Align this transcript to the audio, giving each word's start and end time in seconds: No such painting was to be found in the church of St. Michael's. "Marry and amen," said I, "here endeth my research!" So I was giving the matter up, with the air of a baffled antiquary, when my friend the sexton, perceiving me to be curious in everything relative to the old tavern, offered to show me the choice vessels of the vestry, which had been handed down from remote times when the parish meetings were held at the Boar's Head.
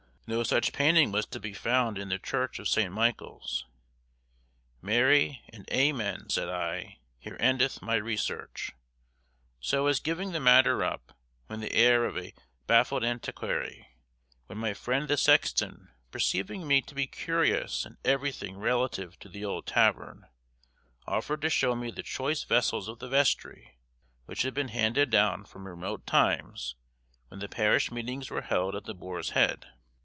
No 0.27 0.43
such 0.43 0.71
painting 0.71 1.11
was 1.11 1.25
to 1.25 1.41
be 1.41 1.51
found 1.51 1.97
in 1.97 2.07
the 2.07 2.17
church 2.17 2.57
of 2.57 2.69
St. 2.69 2.93
Michael's. 2.93 3.65
"Marry 4.81 5.41
and 5.51 5.69
amen," 5.73 6.29
said 6.29 6.47
I, 6.47 6.99
"here 7.19 7.35
endeth 7.41 7.81
my 7.81 7.95
research!" 7.95 8.71
So 9.59 9.79
I 9.79 9.81
was 9.81 9.99
giving 9.99 10.31
the 10.31 10.39
matter 10.39 10.85
up, 10.85 11.17
with 11.49 11.59
the 11.59 11.73
air 11.73 12.05
of 12.05 12.17
a 12.17 12.33
baffled 12.65 13.03
antiquary, 13.03 13.89
when 14.45 14.57
my 14.57 14.73
friend 14.73 15.09
the 15.09 15.17
sexton, 15.17 15.89
perceiving 16.11 16.65
me 16.65 16.81
to 16.83 16.95
be 16.95 17.07
curious 17.07 17.85
in 17.85 17.97
everything 18.05 18.57
relative 18.57 19.19
to 19.19 19.27
the 19.27 19.43
old 19.43 19.65
tavern, 19.67 20.27
offered 21.05 21.41
to 21.41 21.49
show 21.49 21.75
me 21.75 21.91
the 21.91 22.03
choice 22.03 22.43
vessels 22.45 22.87
of 22.87 22.99
the 22.99 23.09
vestry, 23.09 23.75
which 24.27 24.43
had 24.43 24.53
been 24.53 24.69
handed 24.69 25.09
down 25.09 25.43
from 25.43 25.67
remote 25.67 26.07
times 26.07 26.77
when 27.27 27.41
the 27.41 27.49
parish 27.49 27.91
meetings 27.91 28.29
were 28.29 28.43
held 28.43 28.75
at 28.77 28.85
the 28.85 28.95
Boar's 28.95 29.31
Head. 29.31 29.65